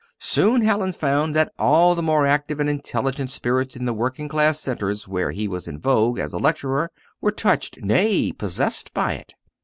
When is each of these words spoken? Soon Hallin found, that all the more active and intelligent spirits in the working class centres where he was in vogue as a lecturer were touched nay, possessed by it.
Soon 0.17 0.63
Hallin 0.63 0.93
found, 0.93 1.35
that 1.35 1.51
all 1.59 1.93
the 1.93 2.01
more 2.01 2.25
active 2.25 2.59
and 2.59 2.67
intelligent 2.67 3.29
spirits 3.29 3.75
in 3.75 3.85
the 3.85 3.93
working 3.93 4.27
class 4.27 4.59
centres 4.59 5.07
where 5.07 5.29
he 5.29 5.47
was 5.47 5.67
in 5.67 5.77
vogue 5.79 6.17
as 6.17 6.33
a 6.33 6.39
lecturer 6.39 6.89
were 7.21 7.29
touched 7.31 7.83
nay, 7.83 8.31
possessed 8.31 8.95
by 8.95 9.13
it. 9.13 9.35